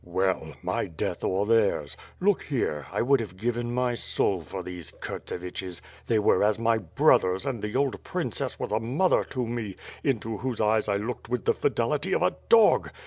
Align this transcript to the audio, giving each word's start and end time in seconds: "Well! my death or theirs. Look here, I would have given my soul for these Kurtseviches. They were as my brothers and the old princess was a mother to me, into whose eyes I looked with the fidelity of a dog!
"Well! 0.03 0.53
my 0.63 0.87
death 0.87 1.23
or 1.23 1.45
theirs. 1.45 1.95
Look 2.19 2.41
here, 2.41 2.87
I 2.91 3.03
would 3.03 3.19
have 3.19 3.37
given 3.37 3.71
my 3.71 3.93
soul 3.93 4.41
for 4.41 4.63
these 4.63 4.91
Kurtseviches. 4.93 5.79
They 6.07 6.17
were 6.17 6.41
as 6.43 6.57
my 6.57 6.79
brothers 6.79 7.45
and 7.45 7.61
the 7.61 7.75
old 7.75 8.03
princess 8.03 8.59
was 8.59 8.71
a 8.71 8.79
mother 8.79 9.23
to 9.25 9.45
me, 9.45 9.75
into 10.03 10.37
whose 10.37 10.59
eyes 10.59 10.89
I 10.89 10.97
looked 10.97 11.29
with 11.29 11.45
the 11.45 11.53
fidelity 11.53 12.13
of 12.15 12.23
a 12.23 12.35
dog! 12.49 12.89